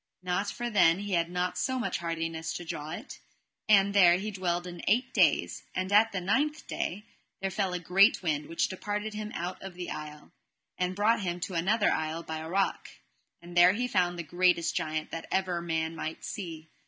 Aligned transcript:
Not 0.23 0.49
for 0.49 0.67
then 0.71 0.97
he 0.97 1.13
had 1.13 1.29
not 1.29 1.59
so 1.59 1.77
much 1.77 1.99
hardiness 1.99 2.53
to 2.53 2.65
draw 2.65 2.89
it; 2.89 3.19
and 3.69 3.93
there 3.93 4.17
he 4.17 4.31
dwelled 4.31 4.65
an 4.65 4.81
eight 4.87 5.13
days, 5.13 5.61
and 5.75 5.91
at 5.93 6.11
the 6.11 6.19
ninth 6.19 6.65
day 6.65 7.05
there 7.39 7.51
fell 7.51 7.71
a 7.75 7.79
great 7.79 8.23
wind 8.23 8.47
which 8.47 8.67
departed 8.67 9.13
him 9.13 9.31
out 9.35 9.61
of 9.61 9.75
the 9.75 9.91
isle, 9.91 10.31
and 10.75 10.95
brought 10.95 11.21
him 11.21 11.39
to 11.41 11.53
another 11.53 11.91
isle 11.91 12.23
by 12.23 12.37
a 12.39 12.49
rock, 12.49 12.89
and 13.43 13.55
there 13.55 13.73
he 13.73 13.87
found 13.87 14.17
the 14.17 14.23
greatest 14.23 14.75
giant 14.75 15.11
that 15.11 15.27
ever 15.31 15.61
man 15.61 15.95
might 15.95 16.25
see. 16.25 16.71